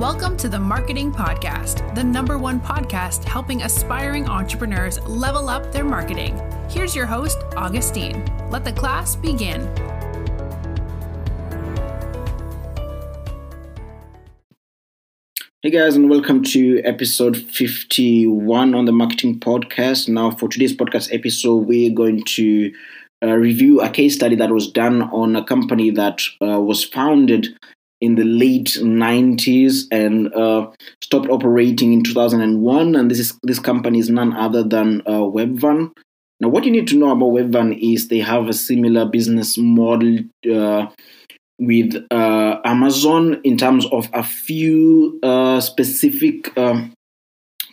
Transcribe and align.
Welcome 0.00 0.38
to 0.38 0.48
the 0.48 0.58
Marketing 0.58 1.12
Podcast, 1.12 1.94
the 1.94 2.02
number 2.02 2.38
one 2.38 2.58
podcast 2.58 3.22
helping 3.22 3.64
aspiring 3.64 4.26
entrepreneurs 4.26 4.98
level 5.02 5.50
up 5.50 5.72
their 5.72 5.84
marketing. 5.84 6.40
Here's 6.70 6.96
your 6.96 7.04
host, 7.04 7.36
Augustine. 7.54 8.24
Let 8.48 8.64
the 8.64 8.72
class 8.72 9.14
begin. 9.14 9.60
Hey 15.60 15.68
guys, 15.68 15.96
and 15.96 16.08
welcome 16.08 16.44
to 16.44 16.80
episode 16.82 17.36
51 17.36 18.74
on 18.74 18.86
the 18.86 18.92
Marketing 18.92 19.38
Podcast. 19.38 20.08
Now, 20.08 20.30
for 20.30 20.48
today's 20.48 20.74
podcast 20.74 21.12
episode, 21.12 21.66
we're 21.66 21.94
going 21.94 22.24
to 22.24 22.72
uh, 23.22 23.34
review 23.34 23.82
a 23.82 23.90
case 23.90 24.14
study 24.14 24.36
that 24.36 24.50
was 24.50 24.72
done 24.72 25.02
on 25.02 25.36
a 25.36 25.44
company 25.44 25.90
that 25.90 26.22
uh, 26.40 26.58
was 26.58 26.84
founded 26.84 27.48
in 28.00 28.14
the 28.14 28.24
late 28.24 28.78
90s 28.80 29.84
and 29.90 30.32
uh, 30.34 30.70
stopped 31.02 31.28
operating 31.28 31.92
in 31.92 32.02
2001. 32.02 32.94
And 32.94 33.10
this 33.10 33.18
is 33.18 33.38
this 33.42 33.58
company 33.58 33.98
is 33.98 34.10
none 34.10 34.34
other 34.34 34.62
than 34.62 35.02
uh, 35.02 35.20
Webvan. 35.20 35.92
Now, 36.40 36.48
what 36.48 36.64
you 36.64 36.70
need 36.70 36.88
to 36.88 36.96
know 36.96 37.10
about 37.10 37.32
Webvan 37.32 37.78
is 37.78 38.08
they 38.08 38.20
have 38.20 38.48
a 38.48 38.54
similar 38.54 39.04
business 39.04 39.58
model 39.58 40.18
uh, 40.50 40.86
with 41.58 41.94
uh, 42.10 42.60
Amazon 42.64 43.40
in 43.44 43.58
terms 43.58 43.84
of 43.92 44.08
a 44.14 44.22
few 44.22 45.20
uh, 45.22 45.60
specific 45.60 46.56
um, 46.56 46.94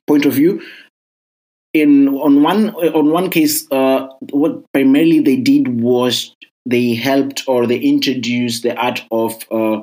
point 0.06 0.26
of 0.26 0.34
view. 0.34 0.62
In 1.74 2.10
on 2.10 2.44
one 2.44 2.72
on 2.72 3.12
one 3.12 3.30
case, 3.30 3.68
uh, 3.72 4.08
what 4.32 4.64
primarily 4.74 5.22
they 5.22 5.38
did 5.38 5.82
was 5.82 6.36
they 6.70 6.94
helped 6.94 7.44
or 7.48 7.66
they 7.66 7.80
introduced 7.80 8.64
the 8.64 8.76
art 8.76 9.04
of 9.12 9.34
uh, 9.52 9.82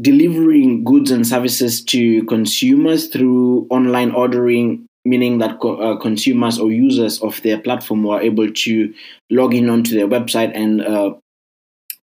delivering 0.00 0.84
goods 0.84 1.10
and 1.10 1.26
services 1.26 1.84
to 1.84 2.24
consumers 2.24 3.08
through 3.08 3.66
online 3.70 4.10
ordering 4.12 4.86
meaning 5.04 5.38
that 5.38 5.58
co- 5.60 5.76
uh, 5.76 5.96
consumers 5.96 6.58
or 6.58 6.70
users 6.70 7.20
of 7.22 7.40
their 7.42 7.58
platform 7.58 8.04
were 8.04 8.20
able 8.20 8.50
to 8.52 8.92
log 9.30 9.54
in 9.54 9.68
onto 9.68 9.94
their 9.94 10.06
website 10.06 10.52
and 10.54 10.80
uh, 10.82 11.12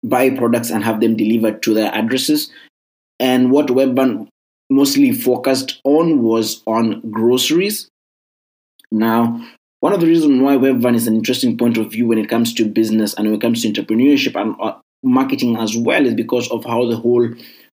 buy 0.04 0.30
products 0.30 0.70
and 0.70 0.84
have 0.84 1.00
them 1.00 1.16
delivered 1.16 1.62
to 1.64 1.74
their 1.74 1.94
addresses. 1.94 2.52
And 3.20 3.52
what 3.52 3.68
Webvan 3.68 4.28
mostly 4.70 5.12
focused 5.12 5.80
on 5.84 6.22
was 6.22 6.64
on 6.66 7.02
groceries. 7.12 7.88
Now, 8.92 9.48
one 9.82 9.94
of 9.94 10.00
the 10.00 10.08
reasons 10.08 10.42
why 10.42 10.56
Webvan 10.56 10.96
is 10.96 11.08
an 11.08 11.16
interesting 11.16 11.58
point 11.58 11.78
of 11.78 11.92
view 11.92 12.08
when 12.08 12.20
it 12.20 12.30
comes 12.30 12.54
to 12.54 12.66
business 12.66 13.16
and 13.16 13.26
when 13.26 13.36
it 13.36 13.42
comes 13.42 13.62
to 13.62 13.72
entrepreneurship 13.72 14.40
and 14.40 14.56
uh, 14.62 14.74
marketing 15.04 15.58
as 15.58 15.76
well 15.76 16.06
is 16.06 16.14
because 16.14 16.50
of 16.52 16.64
how 16.64 16.88
the 16.88 16.96
whole 16.96 17.28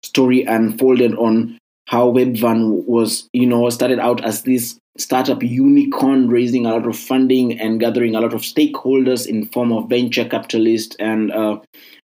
story 0.05 0.45
unfolded 0.45 1.15
on 1.17 1.59
how 1.89 2.11
Webvan 2.11 2.85
was, 2.87 3.29
you 3.33 3.47
know, 3.47 3.69
started 3.71 3.99
out 3.99 4.25
as 4.25 4.43
this 4.43 4.79
startup 4.97 5.43
unicorn, 5.43 6.29
raising 6.29 6.65
a 6.65 6.71
lot 6.71 6.87
of 6.87 6.97
funding 6.97 7.59
and 7.61 7.81
gathering 7.81 8.15
a 8.15 8.21
lot 8.21 8.33
of 8.33 8.43
stakeholders 8.43 9.27
in 9.27 9.47
form 9.47 9.73
of 9.73 9.89
venture 9.89 10.25
capitalists 10.25 10.97
and 11.01 11.33
uh, 11.33 11.59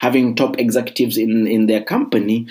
having 0.01 0.35
top 0.35 0.59
executives 0.59 1.17
in 1.17 1.47
in 1.47 1.67
their 1.67 1.83
company. 1.83 2.47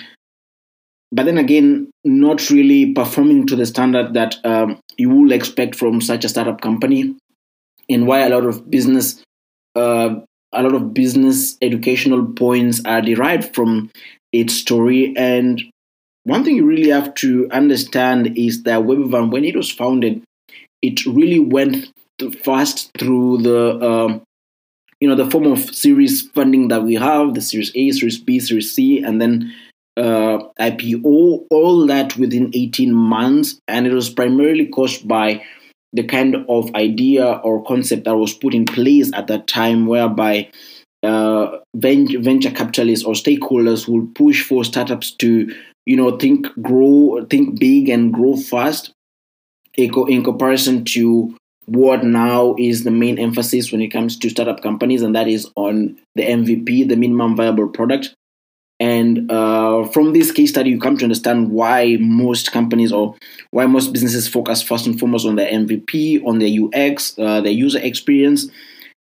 But 1.11 1.25
then 1.25 1.37
again, 1.37 1.91
not 2.03 2.49
really 2.49 2.93
performing 2.93 3.45
to 3.47 3.55
the 3.55 3.65
standard 3.65 4.15
that 4.15 4.35
um, 4.43 4.79
you 4.97 5.09
will 5.09 5.31
expect 5.31 5.75
from 5.75 6.01
such 6.01 6.25
a 6.25 6.29
startup 6.29 6.61
company, 6.61 7.15
and 7.89 8.07
why 8.07 8.21
a 8.21 8.29
lot 8.29 8.45
of 8.45 8.69
business, 8.69 9.21
uh, 9.75 10.15
a 10.53 10.63
lot 10.63 10.73
of 10.73 10.93
business 10.93 11.57
educational 11.61 12.25
points 12.33 12.81
are 12.85 13.01
derived 13.01 13.53
from 13.55 13.91
its 14.31 14.53
story. 14.53 15.13
And 15.15 15.61
one 16.23 16.43
thing 16.43 16.55
you 16.55 16.65
really 16.65 16.89
have 16.89 17.13
to 17.15 17.47
understand 17.51 18.37
is 18.37 18.63
that 18.63 18.81
Webvan, 18.81 19.31
when 19.31 19.45
it 19.45 19.55
was 19.55 19.71
founded, 19.71 20.23
it 20.81 21.05
really 21.05 21.39
went 21.39 21.91
fast 22.43 22.91
through 22.97 23.39
the 23.39 23.79
um, 23.81 24.21
you 24.99 25.07
know 25.07 25.15
the 25.15 25.29
form 25.29 25.45
of 25.45 25.59
series 25.75 26.21
funding 26.29 26.69
that 26.69 26.83
we 26.83 26.95
have 26.95 27.33
the 27.33 27.41
series 27.41 27.71
a 27.75 27.91
series 27.91 28.19
b 28.19 28.39
series 28.39 28.73
c 28.73 29.03
and 29.03 29.21
then 29.21 29.53
uh, 29.97 30.39
ipo 30.59 31.45
all 31.49 31.85
that 31.85 32.15
within 32.17 32.51
18 32.53 32.93
months 32.93 33.59
and 33.67 33.85
it 33.85 33.93
was 33.93 34.09
primarily 34.09 34.67
caused 34.67 35.07
by 35.07 35.43
the 35.95 36.03
kind 36.03 36.35
of 36.49 36.73
idea 36.75 37.25
or 37.25 37.63
concept 37.63 38.03
that 38.03 38.15
was 38.15 38.33
put 38.33 38.53
in 38.53 38.65
place 38.65 39.11
at 39.13 39.27
that 39.27 39.47
time 39.47 39.87
whereby 39.87 40.49
uh, 41.03 41.59
venture 41.75 42.51
capitalists 42.51 43.05
or 43.05 43.13
stakeholders 43.13 43.87
will 43.87 44.07
push 44.15 44.43
for 44.43 44.63
startups 44.63 45.11
to 45.11 45.53
you 45.85 45.95
know 45.95 46.17
think 46.17 46.47
grow 46.61 47.25
think 47.29 47.59
big 47.59 47.89
and 47.89 48.13
grow 48.13 48.35
fast 48.35 48.91
in 49.77 50.23
comparison 50.23 50.83
to 50.83 51.35
what 51.65 52.03
now 52.03 52.55
is 52.57 52.83
the 52.83 52.91
main 52.91 53.17
emphasis 53.17 53.71
when 53.71 53.81
it 53.81 53.89
comes 53.89 54.17
to 54.17 54.29
startup 54.29 54.61
companies 54.61 55.01
and 55.01 55.15
that 55.15 55.27
is 55.27 55.49
on 55.55 55.97
the 56.15 56.23
mvp 56.23 56.87
the 56.87 56.95
minimum 56.95 57.35
viable 57.35 57.67
product 57.67 58.13
and 58.79 59.31
uh, 59.31 59.85
from 59.87 60.11
this 60.11 60.31
case 60.31 60.49
study 60.49 60.69
you 60.69 60.79
come 60.79 60.97
to 60.97 61.05
understand 61.05 61.49
why 61.51 61.97
most 61.99 62.51
companies 62.51 62.91
or 62.91 63.15
why 63.51 63.65
most 63.65 63.93
businesses 63.93 64.27
focus 64.27 64.61
first 64.61 64.85
and 64.85 64.99
foremost 64.99 65.25
on 65.25 65.35
their 65.35 65.49
mvp 65.49 66.25
on 66.25 66.39
their 66.39 66.51
ux 66.65 67.17
uh, 67.17 67.39
their 67.39 67.53
user 67.53 67.79
experience 67.79 68.49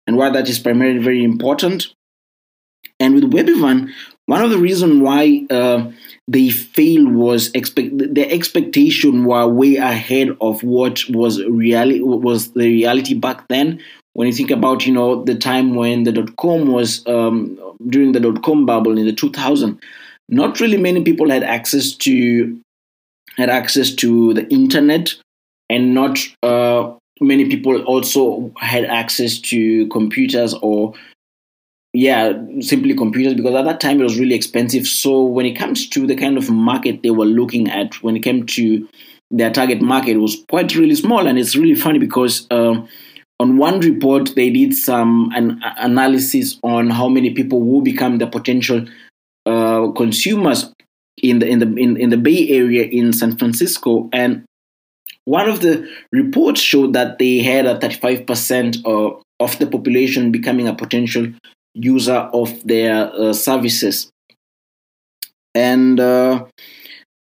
and 0.06 0.16
why 0.16 0.30
that 0.30 0.48
is 0.48 0.58
primarily 0.58 0.98
very 0.98 1.24
important. 1.24 1.88
And 2.98 3.14
with 3.14 3.32
Webvan, 3.32 3.90
one 4.26 4.42
of 4.42 4.50
the 4.50 4.58
reasons 4.58 5.02
why 5.02 5.44
uh, 5.50 5.90
they 6.28 6.50
failed 6.50 7.12
was 7.12 7.50
expect 7.54 7.90
their 8.14 8.30
expectation 8.30 9.24
were 9.24 9.48
way 9.48 9.76
ahead 9.76 10.36
of 10.40 10.62
what 10.62 11.02
was 11.08 11.42
reality 11.44 12.00
was 12.00 12.52
the 12.52 12.68
reality 12.68 13.14
back 13.14 13.48
then. 13.48 13.80
When 14.14 14.26
you 14.26 14.34
think 14.34 14.50
about 14.50 14.86
you 14.86 14.92
know 14.92 15.24
the 15.24 15.34
time 15.34 15.74
when 15.74 16.04
the 16.04 16.12
dot 16.12 16.36
com 16.36 16.66
was 16.66 17.06
um, 17.06 17.58
during 17.88 18.12
the 18.12 18.20
dot 18.20 18.42
com 18.42 18.66
bubble 18.66 18.98
in 18.98 19.06
the 19.06 19.12
2000, 19.12 19.80
not 20.28 20.60
really 20.60 20.76
many 20.76 21.02
people 21.02 21.30
had 21.30 21.42
access 21.42 21.92
to 21.92 22.58
had 23.36 23.48
access 23.48 23.94
to 23.94 24.34
the 24.34 24.46
internet, 24.48 25.14
and 25.70 25.94
not 25.94 26.18
uh, 26.42 26.92
many 27.20 27.48
people 27.48 27.82
also 27.84 28.52
had 28.58 28.84
access 28.84 29.38
to 29.38 29.86
computers 29.88 30.54
or 30.54 30.94
yeah 31.94 32.32
simply 32.60 32.94
computers 32.94 33.34
because 33.34 33.54
at 33.54 33.64
that 33.64 33.80
time 33.80 34.00
it 34.00 34.04
was 34.04 34.18
really 34.18 34.34
expensive. 34.34 34.86
So 34.86 35.22
when 35.22 35.46
it 35.46 35.58
comes 35.58 35.88
to 35.90 36.06
the 36.06 36.16
kind 36.16 36.36
of 36.36 36.50
market 36.50 37.02
they 37.02 37.10
were 37.10 37.26
looking 37.26 37.70
at 37.70 38.02
when 38.02 38.16
it 38.16 38.20
came 38.20 38.46
to 38.46 38.88
their 39.30 39.50
target 39.50 39.80
market 39.80 40.18
was 40.18 40.44
quite 40.50 40.74
really 40.74 40.94
small 40.94 41.26
and 41.26 41.38
it's 41.38 41.56
really 41.56 41.74
funny 41.74 41.98
because 41.98 42.46
uh, 42.50 42.74
on 43.42 43.56
one 43.58 43.80
report 43.80 44.34
they 44.36 44.50
did 44.50 44.72
some 44.74 45.30
an 45.34 45.60
analysis 45.88 46.58
on 46.62 46.90
how 46.90 47.08
many 47.08 47.30
people 47.34 47.60
will 47.60 47.82
become 47.82 48.18
the 48.18 48.26
potential 48.26 48.86
uh, 49.46 49.90
consumers 50.02 50.72
in 51.16 51.40
the 51.40 51.46
in 51.46 51.58
the 51.58 51.68
in, 51.84 51.96
in 51.96 52.10
the 52.10 52.16
bay 52.16 52.48
area 52.48 52.84
in 52.84 53.12
san 53.12 53.36
francisco 53.36 54.08
and 54.12 54.44
one 55.24 55.48
of 55.48 55.60
the 55.60 55.88
reports 56.10 56.60
showed 56.60 56.92
that 56.94 57.18
they 57.18 57.38
had 57.38 57.66
a 57.66 57.78
35% 57.78 58.84
of, 58.84 59.22
of 59.38 59.58
the 59.58 59.66
population 59.66 60.32
becoming 60.32 60.66
a 60.66 60.74
potential 60.74 61.28
user 61.74 62.28
of 62.32 62.66
their 62.66 63.12
uh, 63.14 63.32
services. 63.32 64.10
And 65.54 66.00
uh, 66.00 66.46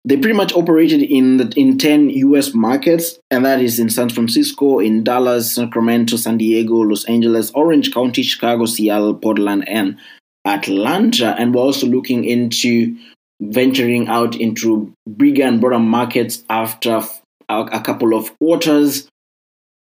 they 0.05 0.17
pretty 0.17 0.35
much 0.35 0.53
operated 0.53 1.03
in 1.03 1.37
the, 1.37 1.53
in 1.55 1.77
10 1.77 2.09
US 2.09 2.53
markets, 2.53 3.19
and 3.29 3.45
that 3.45 3.61
is 3.61 3.79
in 3.79 3.89
San 3.89 4.09
Francisco, 4.09 4.79
in 4.79 5.03
Dallas, 5.03 5.53
Sacramento, 5.55 6.15
San 6.15 6.37
Diego, 6.37 6.75
Los 6.75 7.05
Angeles, 7.05 7.51
Orange 7.51 7.93
County, 7.93 8.23
Chicago, 8.23 8.65
Seattle, 8.65 9.13
Portland, 9.13 9.67
and 9.67 9.97
Atlanta. 10.45 11.35
And 11.37 11.53
we're 11.53 11.61
also 11.61 11.85
looking 11.85 12.23
into 12.23 12.95
venturing 13.41 14.07
out 14.07 14.35
into 14.35 14.93
bigger 15.17 15.43
and 15.43 15.61
broader 15.61 15.79
markets 15.79 16.43
after 16.49 17.01
a, 17.49 17.81
couple 17.81 18.13
of 18.13 18.37
quarters. 18.37 19.07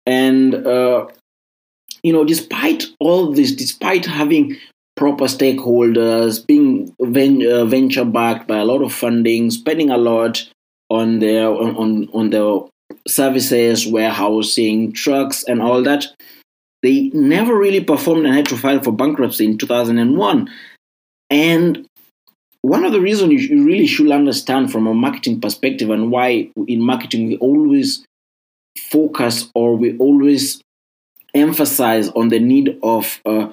And, 0.06 0.54
uh, 0.54 1.08
you 2.04 2.14
know, 2.14 2.24
despite 2.24 2.86
all 3.00 3.32
this, 3.32 3.54
despite 3.54 4.06
having 4.06 4.58
proper 4.96 5.26
stakeholders, 5.26 6.46
venture 7.06 8.06
backed 8.06 8.48
by 8.48 8.58
a 8.58 8.66
lot 8.66 8.82
of 8.82 8.94
funding, 8.94 9.52
spending 9.52 9.90
a 9.90 9.98
lot 9.98 10.48
on 10.90 11.20
their 11.20 11.50
on, 11.50 12.10
on, 12.14 12.30
their 12.30 12.62
services, 13.08 13.88
warehousing, 13.88 14.94
trucks, 14.94 15.44
and 15.44 15.62
all 15.62 15.82
that, 15.84 16.06
they 16.82 17.10
never 17.14 17.58
really 17.58 17.84
performed 17.84 18.26
and 18.26 18.36
had 18.36 18.46
to 18.48 18.58
file 18.58 18.82
for 18.82 18.92
bankruptcy 18.92 19.46
in 19.46 19.58
2001. 19.58 20.50
And 21.30 21.88
one 22.62 22.86
of 22.86 22.92
the 22.92 23.02
reasons 23.02 23.50
you 23.50 23.66
really 23.66 23.88
should 23.88 24.12
understand 24.12 24.72
from 24.72 24.88
a 24.88 24.94
marketing 24.94 25.42
perspective 25.42 25.90
and 25.90 26.12
why 26.12 26.50
in 26.68 26.82
marketing 26.82 27.28
we 27.28 27.38
always 27.38 28.06
focus 28.78 29.50
or 29.56 29.76
we 29.76 29.98
always 29.98 30.62
emphasize 31.34 32.10
on 32.10 32.30
the 32.30 32.40
need 32.40 32.80
of 32.84 33.20
uh, 33.26 33.48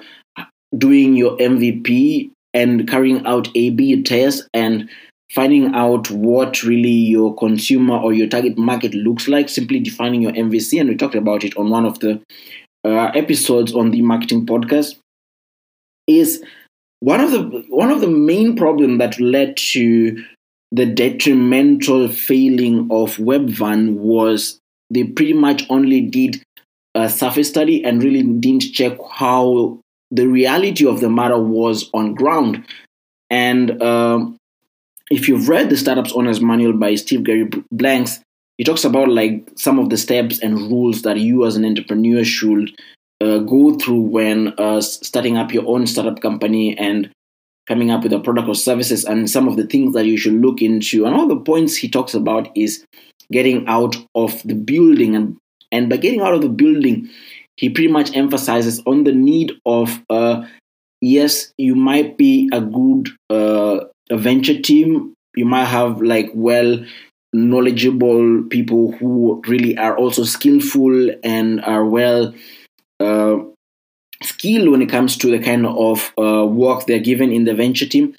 doing 0.77 1.15
your 1.15 1.37
MVP 1.37 2.31
and 2.53 2.87
carrying 2.87 3.25
out 3.25 3.49
A/B 3.55 4.03
tests 4.03 4.47
and 4.53 4.89
finding 5.33 5.73
out 5.73 6.09
what 6.11 6.63
really 6.63 6.89
your 6.89 7.35
consumer 7.35 7.97
or 7.97 8.13
your 8.13 8.27
target 8.27 8.57
market 8.57 8.93
looks 8.93 9.27
like, 9.27 9.47
simply 9.47 9.79
defining 9.79 10.21
your 10.21 10.33
MVC. 10.33 10.79
And 10.79 10.89
we 10.89 10.95
talked 10.95 11.15
about 11.15 11.43
it 11.43 11.55
on 11.55 11.69
one 11.69 11.85
of 11.85 11.99
the 11.99 12.21
uh, 12.83 13.11
episodes 13.15 13.73
on 13.73 13.91
the 13.91 14.01
marketing 14.01 14.45
podcast. 14.45 14.95
Is 16.07 16.43
one 16.99 17.21
of 17.21 17.31
the 17.31 17.65
one 17.69 17.89
of 17.89 18.01
the 18.01 18.09
main 18.09 18.55
problem 18.55 18.97
that 18.97 19.19
led 19.19 19.55
to 19.57 20.23
the 20.71 20.85
detrimental 20.85 22.07
failing 22.07 22.87
of 22.91 23.17
Webvan 23.17 23.95
was 23.95 24.59
they 24.89 25.03
pretty 25.03 25.33
much 25.33 25.65
only 25.69 26.01
did 26.01 26.41
a 26.95 27.09
surface 27.09 27.49
study 27.49 27.83
and 27.83 28.03
really 28.03 28.23
didn't 28.23 28.63
check 28.73 28.97
how 29.11 29.79
the 30.11 30.27
reality 30.27 30.85
of 30.85 30.99
the 30.99 31.09
matter 31.09 31.39
was 31.39 31.89
on 31.93 32.13
ground. 32.13 32.65
And 33.29 33.81
um, 33.81 34.37
if 35.09 35.27
you've 35.27 35.47
read 35.47 35.69
the 35.69 35.77
Startups 35.77 36.11
Owner's 36.13 36.41
Manual 36.41 36.73
by 36.73 36.95
Steve 36.95 37.23
Gary 37.23 37.49
Blanks, 37.71 38.19
he 38.57 38.63
talks 38.63 38.83
about 38.83 39.09
like 39.09 39.49
some 39.55 39.79
of 39.79 39.89
the 39.89 39.97
steps 39.97 40.39
and 40.39 40.69
rules 40.69 41.01
that 41.03 41.17
you 41.17 41.45
as 41.45 41.55
an 41.55 41.65
entrepreneur 41.65 42.23
should 42.23 42.71
uh, 43.21 43.39
go 43.39 43.75
through 43.77 44.01
when 44.01 44.53
uh, 44.57 44.81
starting 44.81 45.37
up 45.37 45.53
your 45.53 45.67
own 45.67 45.87
startup 45.87 46.21
company 46.21 46.77
and 46.77 47.09
coming 47.67 47.91
up 47.91 48.03
with 48.03 48.13
a 48.13 48.19
product 48.19 48.47
or 48.47 48.55
services 48.55 49.05
and 49.05 49.29
some 49.29 49.47
of 49.47 49.55
the 49.55 49.65
things 49.65 49.93
that 49.93 50.05
you 50.05 50.17
should 50.17 50.33
look 50.33 50.61
into. 50.61 51.05
And 51.05 51.15
all 51.15 51.27
the 51.27 51.39
points 51.39 51.75
he 51.75 51.87
talks 51.87 52.13
about 52.13 52.49
is 52.55 52.83
getting 53.31 53.67
out 53.67 53.95
of 54.13 54.41
the 54.43 54.55
building 54.55 55.15
and 55.15 55.37
and 55.71 55.89
by 55.89 55.95
getting 55.95 56.19
out 56.19 56.33
of 56.33 56.41
the 56.41 56.49
building, 56.49 57.09
he 57.61 57.69
pretty 57.69 57.91
much 57.91 58.15
emphasizes 58.17 58.81
on 58.87 59.03
the 59.03 59.11
need 59.11 59.53
of 59.67 60.01
uh, 60.09 60.43
yes, 60.99 61.53
you 61.57 61.75
might 61.75 62.17
be 62.17 62.49
a 62.51 62.59
good 62.59 63.09
uh, 63.29 63.85
venture 64.11 64.59
team. 64.59 65.13
You 65.35 65.45
might 65.45 65.65
have 65.65 66.01
like 66.01 66.31
well 66.33 66.83
knowledgeable 67.33 68.43
people 68.49 68.91
who 68.93 69.41
really 69.47 69.77
are 69.77 69.95
also 69.95 70.23
skillful 70.23 71.11
and 71.23 71.61
are 71.61 71.85
well 71.85 72.33
uh, 72.99 73.37
skilled 74.23 74.69
when 74.69 74.81
it 74.81 74.89
comes 74.89 75.15
to 75.17 75.29
the 75.29 75.39
kind 75.39 75.65
of 75.67 76.11
uh, 76.17 76.45
work 76.45 76.87
they're 76.87 76.99
given 76.99 77.31
in 77.31 77.43
the 77.43 77.53
venture 77.53 77.85
team. 77.85 78.15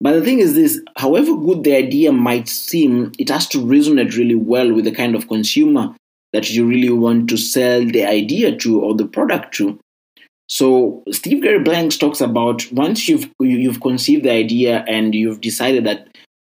But 0.00 0.12
the 0.12 0.22
thing 0.22 0.40
is 0.40 0.54
this, 0.54 0.80
however 0.96 1.34
good 1.36 1.62
the 1.62 1.76
idea 1.76 2.12
might 2.12 2.48
seem, 2.48 3.12
it 3.20 3.30
has 3.30 3.46
to 3.48 3.58
resonate 3.58 4.16
really 4.16 4.34
well 4.34 4.74
with 4.74 4.84
the 4.84 4.90
kind 4.90 5.14
of 5.14 5.28
consumer 5.28 5.94
that 6.36 6.50
you 6.50 6.66
really 6.66 6.90
want 6.90 7.30
to 7.30 7.36
sell 7.36 7.84
the 7.84 8.04
idea 8.04 8.54
to 8.56 8.80
or 8.80 8.94
the 8.94 9.06
product 9.06 9.54
to. 9.54 9.78
So 10.48 11.02
Steve 11.10 11.42
Gary 11.42 11.62
Blanks 11.62 11.96
talks 11.96 12.20
about 12.20 12.70
once 12.70 13.08
you've 13.08 13.28
you've 13.40 13.80
conceived 13.80 14.24
the 14.24 14.32
idea 14.32 14.84
and 14.86 15.14
you've 15.14 15.40
decided 15.40 15.84
that 15.84 16.08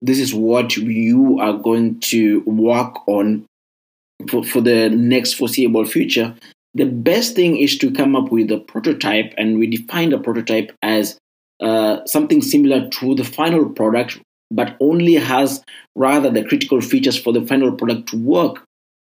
this 0.01 0.19
is 0.19 0.33
what 0.33 0.75
you 0.77 1.39
are 1.39 1.53
going 1.53 1.99
to 1.99 2.41
work 2.41 3.07
on 3.07 3.45
for, 4.29 4.43
for 4.43 4.61
the 4.61 4.89
next 4.89 5.33
foreseeable 5.33 5.85
future, 5.85 6.35
the 6.73 6.85
best 6.85 7.35
thing 7.35 7.57
is 7.57 7.77
to 7.77 7.91
come 7.91 8.15
up 8.15 8.31
with 8.31 8.51
a 8.51 8.59
prototype, 8.59 9.33
and 9.37 9.57
we 9.57 9.67
define 9.67 10.09
the 10.09 10.19
prototype 10.19 10.75
as 10.81 11.17
uh, 11.61 12.05
something 12.05 12.41
similar 12.41 12.89
to 12.89 13.15
the 13.15 13.23
final 13.23 13.69
product, 13.69 14.19
but 14.51 14.75
only 14.79 15.15
has 15.15 15.63
rather 15.95 16.29
the 16.29 16.43
critical 16.43 16.81
features 16.81 17.17
for 17.17 17.33
the 17.33 17.45
final 17.45 17.71
product 17.71 18.09
to 18.09 18.17
work. 18.17 18.63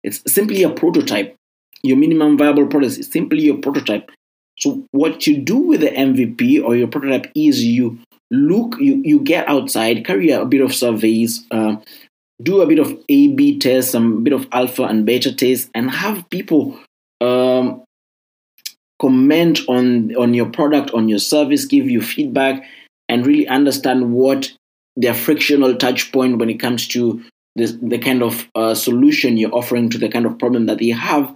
It's 0.04 0.22
simply 0.32 0.64
a 0.64 0.70
prototype. 0.70 1.36
Your 1.84 1.98
minimum 1.98 2.38
viable 2.38 2.68
product 2.68 2.98
is 2.98 3.12
simply 3.12 3.42
your 3.42 3.58
prototype. 3.58 4.12
So 4.58 4.86
what 4.92 5.26
you 5.26 5.38
do 5.38 5.58
with 5.58 5.82
the 5.82 5.90
MVP 5.90 6.64
or 6.64 6.76
your 6.76 6.88
prototype 6.88 7.32
is 7.36 7.64
you 7.64 8.00
look, 8.32 8.76
you, 8.80 9.02
you 9.04 9.22
get 9.22 9.48
outside, 9.48 10.06
carry 10.06 10.32
a 10.32 10.46
bit 10.46 10.62
of 10.62 10.74
surveys, 10.74 11.46
uh, 11.52 11.78
do 12.42 12.62
a 12.62 12.68
bit 12.68 12.80
of 12.80 12.98
A/B 13.10 13.60
tests, 13.60 13.92
some 13.92 14.24
bit 14.24 14.34
of 14.34 14.48
alpha 14.52 14.84
and 14.84 15.06
beta 15.06 15.34
tests, 15.34 15.70
and 15.74 15.92
have 15.92 16.30
people 16.30 16.78
um, 17.22 17.84
comment 19.02 19.60
on 19.68 20.16
on 20.16 20.34
your 20.34 20.50
product, 20.50 20.92
on 20.92 21.10
your 21.10 21.20
service, 21.20 21.66
give 21.66 21.90
you 21.90 22.02
feedback, 22.02 22.66
and 23.08 23.26
really 23.26 23.48
understand 23.48 24.14
what 24.14 24.52
their 24.96 25.14
frictional 25.14 25.76
touch 25.76 26.12
point 26.12 26.38
when 26.38 26.50
it 26.50 26.60
comes 26.60 26.88
to 26.88 27.24
this, 27.56 27.74
the 27.82 27.98
kind 27.98 28.24
of 28.24 28.48
uh, 28.56 28.74
solution 28.74 29.38
you're 29.38 29.54
offering 29.54 29.90
to 29.90 29.98
the 29.98 30.10
kind 30.10 30.26
of 30.26 30.38
problem 30.40 30.66
that 30.68 30.80
they 30.80 30.90
have 30.90 31.36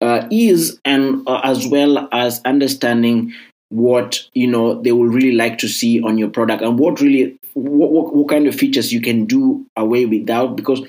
uh, 0.00 0.26
is, 0.30 0.80
and 0.84 1.26
uh, 1.26 1.40
as 1.44 1.66
well 1.66 2.08
as 2.12 2.40
understanding 2.44 3.34
what 3.70 4.26
you 4.32 4.46
know 4.46 4.80
they 4.80 4.92
will 4.92 5.08
really 5.08 5.32
like 5.32 5.58
to 5.58 5.68
see 5.68 6.00
on 6.02 6.16
your 6.16 6.30
product 6.30 6.62
and 6.62 6.78
what 6.78 7.00
really 7.02 7.38
what, 7.52 7.90
what, 7.90 8.14
what 8.14 8.28
kind 8.28 8.46
of 8.46 8.54
features 8.54 8.94
you 8.94 9.00
can 9.00 9.26
do 9.26 9.66
away 9.76 10.06
without 10.06 10.56
because 10.56 10.80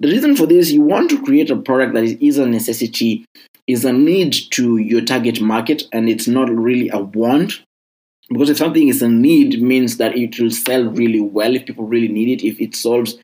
the 0.00 0.08
reason 0.08 0.34
for 0.34 0.46
this 0.46 0.70
you 0.70 0.82
want 0.82 1.10
to 1.10 1.22
create 1.22 1.50
a 1.50 1.56
product 1.56 1.94
that 1.94 2.02
is, 2.02 2.16
is 2.20 2.38
a 2.38 2.46
necessity 2.46 3.24
is 3.68 3.84
a 3.84 3.92
need 3.92 4.34
to 4.50 4.78
your 4.78 5.02
target 5.02 5.40
market 5.40 5.84
and 5.92 6.08
it's 6.08 6.26
not 6.26 6.48
really 6.50 6.88
a 6.88 6.98
want. 6.98 7.62
Because 8.30 8.50
if 8.50 8.56
something 8.56 8.88
is 8.88 9.02
a 9.02 9.08
need 9.08 9.62
means 9.62 9.98
that 9.98 10.16
it 10.16 10.38
will 10.38 10.50
sell 10.50 10.84
really 10.84 11.20
well 11.20 11.54
if 11.54 11.66
people 11.66 11.86
really 11.86 12.08
need 12.08 12.40
it 12.40 12.46
if 12.46 12.60
it 12.60 12.74
solves 12.74 13.18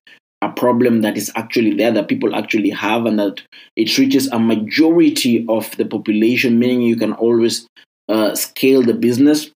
a 0.44 0.52
problem 0.52 1.00
that 1.00 1.16
is 1.16 1.32
actually 1.34 1.74
there 1.74 1.90
that 1.92 2.08
people 2.08 2.34
actually 2.34 2.70
have 2.70 3.06
and 3.06 3.18
that 3.18 3.40
it 3.76 3.96
reaches 3.96 4.26
a 4.28 4.38
majority 4.38 5.44
of 5.48 5.74
the 5.76 5.84
population 5.84 6.58
meaning 6.58 6.82
you 6.82 6.96
can 6.96 7.12
always 7.14 7.66
uh, 8.08 8.34
scale 8.34 8.82
the 8.82 8.92
business 8.92 9.50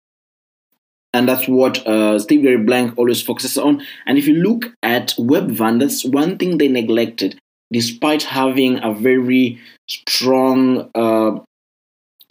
and 1.15 1.29
that's 1.29 1.47
what 1.47 1.87
uh, 1.87 2.19
Steve 2.19 2.43
Gary 2.43 2.57
Blank 2.57 2.97
always 2.97 3.21
focuses 3.21 3.57
on. 3.57 3.81
And 4.05 4.17
if 4.17 4.27
you 4.27 4.35
look 4.35 4.65
at 4.83 5.15
Webvan, 5.17 5.79
that's 5.79 6.03
one 6.03 6.37
thing 6.37 6.57
they 6.57 6.67
neglected, 6.67 7.39
despite 7.71 8.23
having 8.23 8.83
a 8.83 8.93
very 8.93 9.57
strong, 9.87 10.91
uh, 10.93 11.39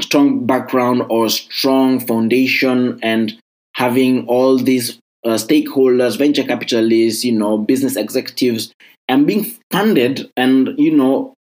strong 0.03 0.45
background 0.45 1.05
or 1.09 1.31
strong 1.31 1.99
foundation, 1.99 3.01
and 3.03 3.35
having 3.73 4.27
all 4.27 4.59
these 4.59 4.99
uh, 5.25 5.37
stakeholders, 5.37 6.19
venture 6.19 6.45
capitalists, 6.45 7.25
you 7.25 7.33
know, 7.33 7.59
business 7.59 7.97
executives, 7.97 8.73
and 9.09 9.27
being 9.27 9.45
funded, 9.71 10.31
and 10.37 10.71
you 10.79 10.95
know, 10.95 11.35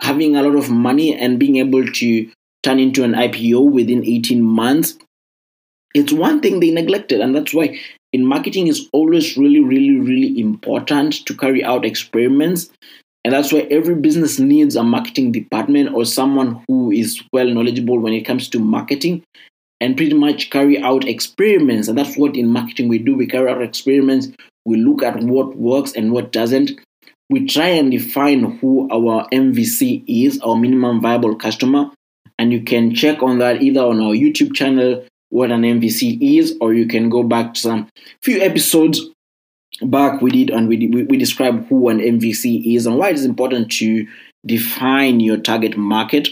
having 0.00 0.36
a 0.36 0.42
lot 0.42 0.56
of 0.56 0.70
money 0.70 1.14
and 1.16 1.38
being 1.38 1.56
able 1.56 1.86
to 1.86 2.30
turn 2.62 2.78
into 2.78 3.04
an 3.04 3.12
IPO 3.12 3.70
within 3.70 4.04
18 4.04 4.42
months 4.42 4.98
it's 5.94 6.12
one 6.12 6.40
thing 6.40 6.60
they 6.60 6.70
neglected 6.70 7.20
and 7.20 7.34
that's 7.34 7.52
why 7.52 7.78
in 8.12 8.24
marketing 8.24 8.68
is 8.68 8.88
always 8.92 9.36
really 9.36 9.60
really 9.60 9.98
really 9.98 10.38
important 10.40 11.14
to 11.26 11.36
carry 11.36 11.64
out 11.64 11.84
experiments 11.84 12.70
and 13.24 13.34
that's 13.34 13.52
why 13.52 13.60
every 13.70 13.94
business 13.94 14.38
needs 14.38 14.76
a 14.76 14.82
marketing 14.82 15.32
department 15.32 15.94
or 15.94 16.04
someone 16.04 16.62
who 16.68 16.90
is 16.90 17.22
well 17.32 17.46
knowledgeable 17.46 17.98
when 17.98 18.12
it 18.12 18.22
comes 18.22 18.48
to 18.48 18.58
marketing 18.58 19.22
and 19.80 19.96
pretty 19.96 20.14
much 20.14 20.50
carry 20.50 20.80
out 20.82 21.06
experiments. 21.06 21.88
And 21.88 21.96
that's 21.96 22.16
what 22.16 22.36
in 22.36 22.48
marketing 22.48 22.88
we 22.88 22.98
do. 22.98 23.14
We 23.14 23.26
carry 23.26 23.50
out 23.50 23.62
experiments. 23.62 24.28
We 24.64 24.76
look 24.76 25.02
at 25.02 25.20
what 25.22 25.56
works 25.56 25.92
and 25.92 26.12
what 26.12 26.32
doesn't. 26.32 26.72
We 27.30 27.46
try 27.46 27.68
and 27.68 27.90
define 27.90 28.58
who 28.58 28.88
our 28.90 29.26
mvc 29.30 30.04
is 30.06 30.40
our 30.40 30.56
minimum 30.56 31.00
viable 31.00 31.36
customer. 31.36 31.90
And 32.38 32.52
you 32.52 32.62
can 32.62 32.94
check 32.94 33.22
on 33.22 33.38
that 33.38 33.62
either 33.62 33.80
on 33.80 34.00
our 34.00 34.14
youtube 34.14 34.54
channel 34.54 35.04
what 35.30 35.50
an 35.50 35.62
MVC 35.62 36.18
is, 36.38 36.56
or 36.60 36.74
you 36.74 36.86
can 36.86 37.08
go 37.08 37.22
back 37.22 37.54
to 37.54 37.60
some 37.60 37.88
few 38.20 38.40
episodes 38.40 39.00
back 39.82 40.20
we 40.20 40.30
did 40.30 40.50
and 40.50 40.68
we, 40.68 40.88
we, 40.88 41.04
we 41.04 41.16
described 41.16 41.66
who 41.68 41.88
an 41.88 41.98
MVC 41.98 42.76
is 42.76 42.86
and 42.86 42.98
why 42.98 43.08
it 43.08 43.14
is 43.14 43.24
important 43.24 43.70
to 43.70 44.06
define 44.44 45.20
your 45.20 45.38
target 45.38 45.76
market. 45.76 46.28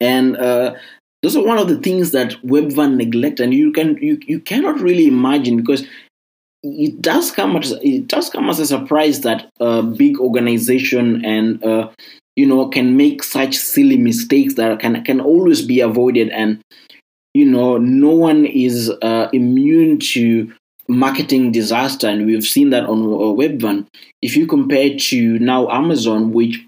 And 0.00 0.36
uh, 0.36 0.74
those 1.22 1.36
are 1.36 1.44
one 1.44 1.58
of 1.58 1.68
the 1.68 1.78
things 1.78 2.12
that 2.12 2.32
Webvan 2.44 2.96
neglect, 2.96 3.40
and 3.40 3.52
you 3.52 3.72
can 3.72 3.96
you, 3.98 4.18
you 4.26 4.40
cannot 4.40 4.80
really 4.80 5.06
imagine 5.06 5.56
because 5.56 5.86
it 6.62 7.00
does 7.00 7.30
come 7.30 7.56
as 7.56 7.72
it 7.82 8.08
does 8.08 8.30
come 8.30 8.48
as 8.48 8.58
a 8.58 8.66
surprise 8.66 9.20
that 9.20 9.48
a 9.60 9.82
big 9.82 10.18
organization 10.18 11.24
and 11.24 11.62
uh, 11.64 11.88
you 12.36 12.46
know 12.46 12.68
can 12.68 12.96
make 12.96 13.22
such 13.22 13.56
silly 13.56 13.96
mistakes 13.96 14.54
that 14.54 14.78
can 14.80 15.02
can 15.04 15.20
always 15.20 15.62
be 15.62 15.80
avoided 15.80 16.30
and 16.30 16.62
you 17.34 17.44
know, 17.44 17.76
no 17.78 18.10
one 18.10 18.46
is 18.46 18.90
uh, 19.02 19.28
immune 19.32 19.98
to 19.98 20.52
marketing 20.88 21.52
disaster, 21.52 22.08
and 22.08 22.26
we've 22.26 22.44
seen 22.44 22.70
that 22.70 22.84
on 22.84 23.02
uh, 23.02 23.34
Webvan. 23.36 23.86
If 24.22 24.36
you 24.36 24.46
compare 24.46 24.96
to 24.98 25.38
now 25.38 25.68
Amazon, 25.70 26.32
which 26.32 26.64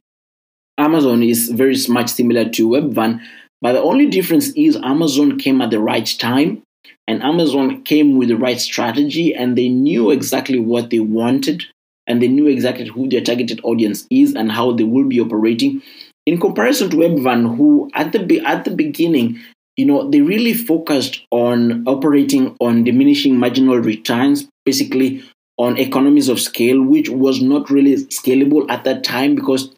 Amazon 0.78 1.24
is 1.24 1.48
very 1.50 1.76
much 1.88 2.10
similar 2.10 2.48
to 2.50 2.68
Webvan, 2.68 3.20
but 3.60 3.72
the 3.72 3.82
only 3.82 4.06
difference 4.06 4.48
is 4.50 4.76
Amazon 4.76 5.38
came 5.38 5.60
at 5.60 5.70
the 5.70 5.80
right 5.80 6.06
time, 6.18 6.62
and 7.06 7.22
Amazon 7.22 7.82
came 7.82 8.16
with 8.16 8.28
the 8.28 8.36
right 8.36 8.60
strategy, 8.60 9.34
and 9.34 9.56
they 9.56 9.68
knew 9.68 10.10
exactly 10.10 10.58
what 10.58 10.90
they 10.90 11.00
wanted, 11.00 11.64
and 12.06 12.22
they 12.22 12.28
knew 12.28 12.46
exactly 12.46 12.88
who 12.88 13.08
their 13.08 13.20
targeted 13.20 13.60
audience 13.64 14.06
is 14.10 14.34
and 14.34 14.50
how 14.52 14.72
they 14.72 14.84
will 14.84 15.04
be 15.04 15.20
operating. 15.20 15.82
In 16.26 16.38
comparison 16.38 16.90
to 16.90 16.96
Webvan, 16.96 17.56
who 17.56 17.90
at 17.94 18.12
the 18.12 18.40
at 18.44 18.64
the 18.64 18.70
beginning 18.70 19.40
you 19.80 19.86
know, 19.86 20.10
they 20.10 20.20
really 20.20 20.52
focused 20.52 21.22
on 21.30 21.84
operating 21.86 22.54
on 22.60 22.84
diminishing 22.84 23.38
marginal 23.38 23.78
returns, 23.78 24.46
basically 24.66 25.24
on 25.56 25.78
economies 25.78 26.28
of 26.28 26.38
scale, 26.38 26.82
which 26.82 27.08
was 27.08 27.40
not 27.40 27.70
really 27.70 27.96
scalable 28.08 28.70
at 28.70 28.84
that 28.84 29.02
time 29.02 29.34
because 29.34 29.74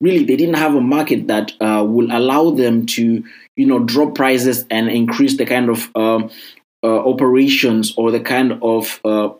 really 0.00 0.24
they 0.24 0.36
didn't 0.36 0.56
have 0.56 0.74
a 0.74 0.80
market 0.80 1.26
that 1.28 1.52
uh, 1.60 1.84
will 1.86 2.08
allow 2.10 2.50
them 2.50 2.86
to 2.86 3.24
you 3.56 3.66
know 3.66 3.78
drop 3.78 4.14
prices 4.14 4.64
and 4.70 4.88
increase 4.88 5.36
the 5.36 5.46
kind 5.46 5.70
of 5.70 5.90
um, 5.94 6.30
uh, 6.82 7.08
operations 7.08 7.94
or 7.96 8.10
the 8.10 8.20
kind 8.20 8.58
of 8.62 9.00
uh, 9.04 9.30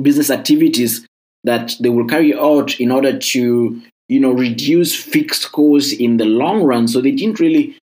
business 0.00 0.30
activities 0.30 1.06
that 1.44 1.74
they 1.80 1.88
will 1.88 2.06
carry 2.06 2.34
out 2.34 2.78
in 2.80 2.90
order 2.90 3.18
to 3.18 3.80
you 4.08 4.20
know 4.20 4.32
reduce 4.32 4.94
fixed 4.94 5.52
costs 5.52 5.92
in 5.92 6.16
the 6.16 6.24
long 6.24 6.62
run. 6.62 6.88
So 6.88 7.00
they 7.00 7.12
didn't 7.12 7.40
really 7.40 7.76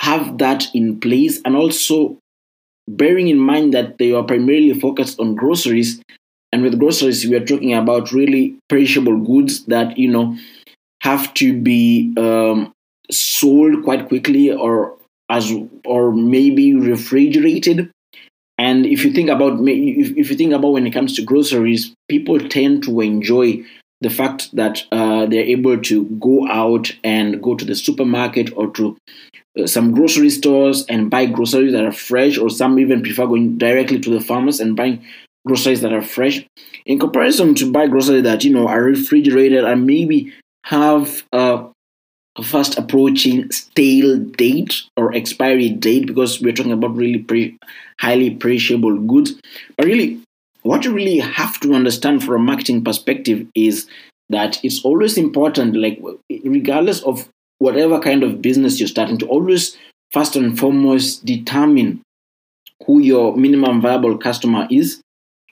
have 0.00 0.38
that 0.38 0.66
in 0.74 1.00
place. 1.00 1.40
And 1.44 1.56
also 1.56 2.18
bearing 2.88 3.28
in 3.28 3.38
mind 3.38 3.72
that 3.72 3.98
they 3.98 4.12
are 4.12 4.22
primarily 4.22 4.78
focused 4.78 5.18
on 5.18 5.34
groceries 5.34 6.02
and 6.52 6.62
with 6.62 6.78
groceries 6.78 7.24
we 7.26 7.34
are 7.34 7.44
talking 7.44 7.74
about 7.74 8.12
really 8.12 8.56
perishable 8.68 9.18
goods 9.18 9.64
that 9.66 9.98
you 9.98 10.10
know 10.10 10.36
have 11.04 11.32
to 11.34 11.60
be 11.60 12.12
um, 12.16 12.72
sold 13.10 13.84
quite 13.84 14.08
quickly 14.08 14.50
or 14.50 14.96
as 15.28 15.52
or 15.84 16.12
maybe 16.12 16.74
refrigerated. 16.74 17.90
And 18.56 18.86
if 18.86 19.04
you 19.04 19.12
think 19.12 19.28
about 19.28 19.60
if, 19.68 20.30
you 20.30 20.36
think 20.36 20.52
about 20.52 20.72
when 20.72 20.86
it 20.86 20.92
comes 20.92 21.14
to 21.16 21.22
groceries 21.22 21.92
people 22.08 22.38
tend 22.38 22.84
to 22.84 23.00
enjoy 23.00 23.64
the 24.00 24.10
fact 24.10 24.54
that 24.54 24.82
uh, 24.92 25.26
they're 25.26 25.44
able 25.44 25.80
to 25.80 26.04
go 26.20 26.48
out 26.48 26.92
and 27.02 27.42
go 27.42 27.54
to 27.54 27.64
the 27.64 27.74
supermarket 27.74 28.50
or 28.56 28.70
to 28.72 28.96
uh, 29.58 29.66
some 29.66 29.92
grocery 29.92 30.30
stores 30.30 30.84
and 30.88 31.10
buy 31.10 31.26
groceries 31.26 31.72
that 31.72 31.84
are 31.84 31.92
fresh, 31.92 32.38
or 32.38 32.50
some 32.50 32.78
even 32.78 33.02
prefer 33.02 33.26
going 33.26 33.56
directly 33.58 33.98
to 34.00 34.10
the 34.10 34.20
farmers 34.20 34.60
and 34.60 34.76
buying 34.76 35.02
groceries 35.46 35.80
that 35.80 35.92
are 35.92 36.02
fresh, 36.02 36.44
in 36.86 36.98
comparison 36.98 37.54
to 37.54 37.70
buy 37.70 37.86
groceries 37.86 38.22
that 38.22 38.44
you 38.44 38.52
know 38.52 38.68
are 38.68 38.82
refrigerated 38.82 39.64
and 39.64 39.86
maybe 39.86 40.32
have 40.64 41.22
a 41.32 41.66
fast 42.42 42.76
approaching 42.78 43.50
stale 43.52 44.18
date 44.18 44.82
or 44.96 45.14
expiry 45.14 45.68
date 45.68 46.06
because 46.06 46.40
we're 46.40 46.52
talking 46.52 46.72
about 46.72 46.96
really 46.96 47.18
pre- 47.18 47.56
highly 48.00 48.34
perishable 48.34 48.98
goods. 48.98 49.34
But 49.76 49.86
really, 49.86 50.20
what 50.62 50.84
you 50.84 50.92
really 50.92 51.18
have 51.18 51.60
to 51.60 51.74
understand 51.74 52.24
from 52.24 52.34
a 52.34 52.38
marketing 52.38 52.82
perspective 52.82 53.46
is 53.54 53.86
that 54.30 54.58
it's 54.64 54.84
always 54.84 55.18
important, 55.18 55.76
like 55.76 56.00
regardless 56.44 57.02
of 57.02 57.28
whatever 57.58 58.00
kind 58.00 58.22
of 58.22 58.40
business 58.42 58.80
you're 58.80 58.88
starting, 58.88 59.18
to 59.18 59.28
always 59.28 59.76
first 60.10 60.34
and 60.34 60.58
foremost 60.58 61.24
determine 61.24 62.00
who 62.86 63.00
your 63.00 63.36
minimum 63.36 63.80
viable 63.80 64.16
customer 64.16 64.66
is, 64.70 65.00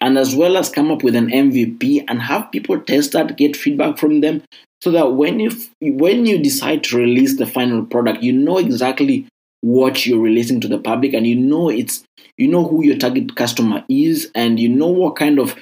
and 0.02 0.18
as 0.18 0.34
well 0.34 0.56
as 0.56 0.68
come 0.68 0.90
up 0.90 1.04
with 1.04 1.14
an 1.14 1.28
MVP 1.28 2.04
and 2.08 2.20
have 2.20 2.50
people 2.50 2.78
test 2.80 3.12
that, 3.12 3.38
get 3.38 3.56
feedback 3.56 3.98
from 3.98 4.20
them, 4.20 4.42
so 4.80 4.90
that 4.90 5.12
when 5.12 5.38
you 5.38 5.52
when 5.80 6.26
you 6.26 6.42
decide 6.42 6.82
to 6.84 6.98
release 6.98 7.38
the 7.38 7.46
final 7.46 7.86
product, 7.86 8.22
you 8.22 8.32
know 8.32 8.58
exactly 8.58 9.26
what 9.60 10.04
you're 10.04 10.20
releasing 10.20 10.60
to 10.60 10.66
the 10.66 10.78
public 10.78 11.14
and 11.14 11.24
you 11.24 11.36
know 11.36 11.68
it's 11.68 12.02
you 12.36 12.48
know 12.48 12.66
who 12.66 12.84
your 12.84 12.98
target 12.98 13.36
customer 13.36 13.84
is 13.88 14.28
and 14.34 14.58
you 14.58 14.68
know 14.68 14.88
what 14.88 15.14
kind 15.14 15.38
of 15.38 15.54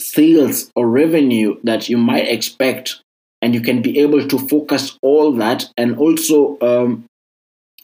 sales 0.00 0.70
or 0.74 0.88
revenue 0.88 1.54
that 1.62 1.90
you 1.90 1.98
might 1.98 2.26
expect 2.26 3.02
and 3.42 3.54
you 3.54 3.60
can 3.60 3.82
be 3.82 3.98
able 3.98 4.26
to 4.26 4.38
focus 4.38 4.98
all 5.02 5.32
that 5.32 5.70
and 5.76 5.98
also 5.98 6.58
um, 6.62 7.04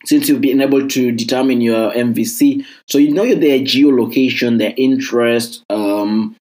since 0.05 0.29
you've 0.29 0.41
been 0.41 0.61
able 0.61 0.87
to 0.87 1.13
determine 1.13 1.61
your 1.61 1.93
mvc 1.93 2.65
so 2.87 2.99
you 2.99 3.13
know 3.13 3.35
their 3.35 3.59
geolocation 3.61 4.59
their 4.59 4.75
interest 4.77 5.63
um, 5.71 6.37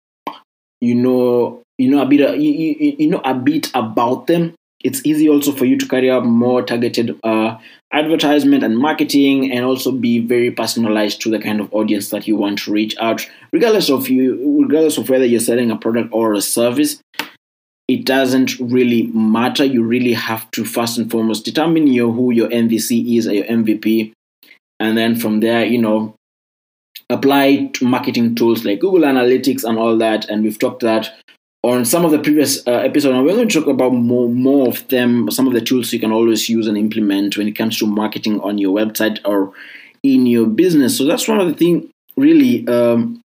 you 0.81 0.95
know 0.95 1.61
you 1.77 1.89
know 1.89 2.01
a 2.01 2.05
bit 2.05 2.39
you, 2.39 2.51
you, 2.51 2.95
you 2.99 3.09
know 3.09 3.21
a 3.23 3.33
bit 3.33 3.71
about 3.73 4.27
them. 4.27 4.53
It's 4.83 5.03
easy 5.05 5.27
also 5.27 5.51
for 5.51 5.65
you 5.65 5.75
to 5.77 5.87
carry 5.87 6.09
out 6.09 6.23
more 6.23 6.61
targeted 6.61 7.19
uh, 7.23 7.57
advertisement 7.91 8.63
and 8.63 8.77
marketing 8.77 9.51
and 9.51 9.65
also 9.65 9.91
be 9.91 10.19
very 10.19 10.51
personalized 10.51 11.19
to 11.21 11.31
the 11.31 11.39
kind 11.39 11.59
of 11.59 11.73
audience 11.73 12.09
that 12.11 12.27
you 12.27 12.35
want 12.35 12.59
to 12.59 12.71
reach 12.71 12.95
out 12.99 13.27
regardless 13.51 13.89
of 13.89 14.07
you 14.07 14.61
regardless 14.61 14.97
of 14.97 15.09
whether 15.09 15.25
you're 15.25 15.39
selling 15.39 15.71
a 15.71 15.77
product 15.77 16.09
or 16.11 16.33
a 16.33 16.41
service 16.41 17.01
it 17.87 18.05
doesn't 18.05 18.59
really 18.59 19.07
matter. 19.07 19.63
You 19.63 19.83
really 19.83 20.13
have 20.13 20.49
to 20.51 20.65
first 20.65 20.97
and 20.97 21.09
foremost 21.09 21.45
determine 21.45 21.87
your 21.87 22.11
who 22.11 22.31
your 22.31 22.49
mvc 22.49 23.17
is 23.17 23.27
or 23.27 23.33
your 23.33 23.45
mvp 23.45 24.11
and 24.79 24.97
then 24.97 25.15
from 25.15 25.39
there 25.39 25.65
you 25.65 25.77
know 25.77 26.13
apply 27.09 27.71
marketing 27.81 28.35
tools 28.35 28.65
like 28.65 28.79
google 28.79 29.01
analytics 29.01 29.63
and 29.63 29.77
all 29.77 29.97
that. 29.97 30.29
And 30.29 30.43
we've 30.43 30.59
talked 30.59 30.81
that 30.81 31.13
on 31.63 31.85
some 31.85 32.05
of 32.05 32.11
the 32.11 32.19
previous 32.19 32.65
uh, 32.67 32.71
episodes, 32.71 33.15
and 33.15 33.25
we're 33.25 33.35
going 33.35 33.47
to 33.47 33.59
talk 33.59 33.67
about 33.67 33.93
more 33.93 34.29
more 34.29 34.67
of 34.67 34.87
them, 34.89 35.29
some 35.31 35.47
of 35.47 35.53
the 35.53 35.61
tools 35.61 35.91
you 35.91 35.99
can 35.99 36.11
always 36.11 36.47
use 36.47 36.67
and 36.67 36.77
implement 36.77 37.37
when 37.37 37.47
it 37.47 37.57
comes 37.57 37.77
to 37.79 37.87
marketing 37.87 38.39
on 38.41 38.57
your 38.57 38.75
website 38.75 39.19
or 39.25 39.53
in 40.03 40.25
your 40.25 40.47
business. 40.47 40.97
So 40.97 41.05
that's 41.05 41.27
one 41.27 41.39
of 41.39 41.47
the 41.47 41.53
things 41.53 41.85
really 42.15 42.67
um, 42.67 43.21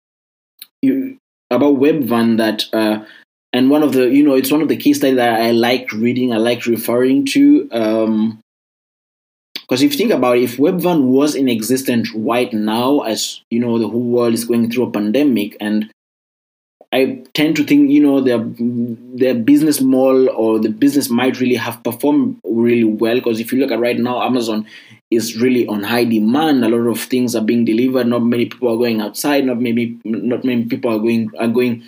you, 0.80 1.18
about 1.50 1.76
Webvan 1.76 2.38
that, 2.38 2.64
uh, 2.72 3.04
and 3.52 3.70
one 3.70 3.82
of 3.82 3.92
the 3.92 4.08
you 4.08 4.22
know 4.22 4.34
it's 4.34 4.50
one 4.50 4.62
of 4.62 4.68
the 4.68 4.76
case 4.76 4.98
studies 4.98 5.16
that 5.16 5.40
I 5.40 5.50
like 5.50 5.92
reading, 5.92 6.32
I 6.32 6.38
like 6.38 6.66
referring 6.66 7.26
to. 7.26 7.68
Um, 7.70 8.38
because 9.54 9.82
if 9.82 9.92
you 9.92 9.98
think 9.98 10.12
about 10.12 10.36
it, 10.36 10.42
if 10.42 10.56
Webvan 10.58 11.04
was 11.04 11.34
in 11.34 11.48
existence 11.48 12.12
right 12.14 12.52
now, 12.52 13.00
as 13.00 13.40
you 13.48 13.58
know, 13.58 13.78
the 13.78 13.88
whole 13.88 14.02
world 14.02 14.34
is 14.34 14.44
going 14.44 14.70
through 14.70 14.84
a 14.84 14.90
pandemic, 14.90 15.56
and 15.60 15.90
I 16.92 17.22
tend 17.32 17.56
to 17.56 17.64
think, 17.64 17.90
you 17.90 18.02
know, 18.02 18.20
their 18.20 18.44
their 18.44 19.34
business 19.34 19.80
model 19.80 20.28
or 20.28 20.58
the 20.58 20.68
business 20.68 21.08
might 21.08 21.40
really 21.40 21.54
have 21.54 21.82
performed 21.82 22.38
really 22.44 22.84
well. 22.84 23.14
Because 23.14 23.40
if 23.40 23.50
you 23.50 23.60
look 23.60 23.70
at 23.70 23.80
right 23.80 23.98
now, 23.98 24.22
Amazon 24.22 24.66
is 25.10 25.40
really 25.40 25.66
on 25.66 25.84
high 25.84 26.04
demand. 26.04 26.64
A 26.64 26.68
lot 26.68 26.90
of 26.90 27.00
things 27.00 27.34
are 27.34 27.42
being 27.42 27.64
delivered. 27.64 28.08
Not 28.08 28.24
many 28.24 28.46
people 28.46 28.74
are 28.74 28.76
going 28.76 29.00
outside. 29.00 29.46
Not 29.46 29.58
maybe 29.58 29.98
not 30.04 30.44
many 30.44 30.66
people 30.66 30.92
are 30.92 30.98
going 30.98 31.30
are 31.38 31.48
going 31.48 31.82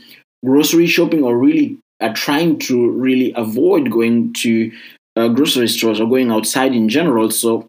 grocery 0.44 0.86
shopping 0.86 1.22
or 1.22 1.36
really 1.36 1.78
are 2.00 2.12
trying 2.12 2.58
to 2.58 2.90
really 2.90 3.32
avoid 3.36 3.90
going 3.90 4.32
to 4.34 4.70
uh, 5.16 5.28
grocery 5.28 5.68
stores 5.68 6.00
or 6.00 6.08
going 6.08 6.30
outside 6.30 6.74
in 6.74 6.88
general. 6.88 7.30
So 7.30 7.66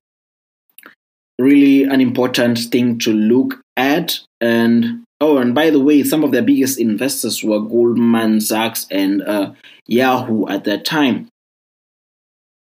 really 1.39 1.83
an 1.83 2.01
important 2.01 2.57
thing 2.59 2.99
to 2.99 3.13
look 3.13 3.61
at 3.77 4.19
and 4.41 5.05
Oh, 5.21 5.37
and 5.37 5.55
by 5.55 5.69
the 5.69 5.79
way, 5.79 6.03
some 6.03 6.23
of 6.23 6.31
their 6.31 6.41
biggest 6.41 6.77
investors 6.77 7.41
were 7.43 7.61
Goldman 7.61 8.41
Sachs 8.41 8.85
and 8.91 9.21
uh, 9.21 9.53
Yahoo 9.87 10.45
at 10.47 10.65
that 10.65 10.83
time. 10.83 11.29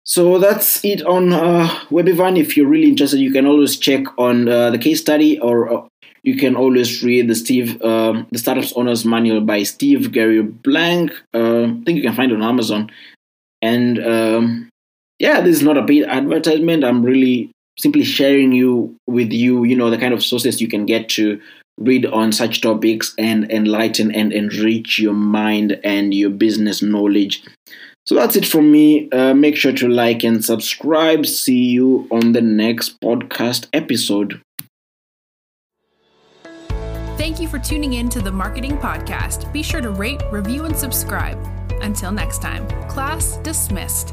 So 0.04 0.38
that's 0.38 0.84
it 0.84 1.02
on 1.02 1.32
uh. 1.32 1.68
If 1.90 2.56
you're 2.56 2.68
really 2.68 2.88
interested, 2.88 3.18
you 3.18 3.32
can 3.32 3.46
always 3.46 3.76
check 3.76 4.04
on 4.16 4.48
uh, 4.48 4.70
the 4.70 4.78
case 4.78 5.00
study, 5.00 5.40
or 5.40 5.72
uh, 5.72 5.88
you 6.26 6.36
can 6.36 6.56
always 6.56 7.04
read 7.04 7.28
the 7.28 7.36
Steve, 7.36 7.80
um, 7.82 8.26
the 8.32 8.38
Startups 8.38 8.72
Owners 8.72 9.04
Manual 9.04 9.42
by 9.42 9.62
Steve 9.62 10.10
Gary 10.10 10.42
Blank. 10.42 11.12
Uh, 11.32 11.66
I 11.66 11.82
think 11.84 11.96
you 11.96 12.02
can 12.02 12.14
find 12.14 12.32
it 12.32 12.34
on 12.34 12.42
Amazon. 12.42 12.90
And 13.62 14.04
um, 14.04 14.68
yeah, 15.20 15.40
this 15.40 15.56
is 15.56 15.62
not 15.62 15.78
a 15.78 15.86
paid 15.86 16.02
advertisement. 16.02 16.84
I'm 16.84 17.04
really 17.04 17.52
simply 17.78 18.02
sharing 18.02 18.50
you 18.50 18.96
with 19.06 19.32
you, 19.32 19.62
you 19.62 19.76
know, 19.76 19.88
the 19.88 19.98
kind 19.98 20.12
of 20.12 20.22
sources 20.22 20.60
you 20.60 20.66
can 20.66 20.84
get 20.84 21.08
to 21.10 21.40
read 21.78 22.06
on 22.06 22.32
such 22.32 22.60
topics 22.60 23.14
and 23.18 23.48
enlighten 23.52 24.10
and 24.10 24.32
enrich 24.32 24.98
your 24.98 25.14
mind 25.14 25.78
and 25.84 26.12
your 26.12 26.30
business 26.30 26.82
knowledge. 26.82 27.44
So 28.04 28.16
that's 28.16 28.34
it 28.34 28.46
from 28.46 28.72
me. 28.72 29.08
Uh, 29.10 29.34
make 29.34 29.54
sure 29.54 29.72
to 29.72 29.88
like 29.88 30.24
and 30.24 30.44
subscribe. 30.44 31.24
See 31.24 31.66
you 31.66 32.08
on 32.10 32.32
the 32.32 32.40
next 32.40 33.00
podcast 33.00 33.66
episode. 33.72 34.40
Thank 37.16 37.40
you 37.40 37.48
for 37.48 37.58
tuning 37.58 37.94
in 37.94 38.10
to 38.10 38.20
the 38.20 38.30
Marketing 38.30 38.76
Podcast. 38.76 39.50
Be 39.50 39.62
sure 39.62 39.80
to 39.80 39.88
rate, 39.88 40.20
review, 40.30 40.66
and 40.66 40.76
subscribe. 40.76 41.38
Until 41.80 42.12
next 42.12 42.42
time, 42.42 42.68
class 42.88 43.38
dismissed. 43.38 44.12